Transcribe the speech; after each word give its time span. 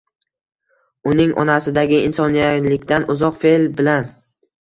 Uning 1.11 1.33
onasidagi 1.43 1.99
insoniylikdan 2.05 3.05
uzoq 3.17 3.37
fe'l 3.45 3.69
bilan 3.83 4.09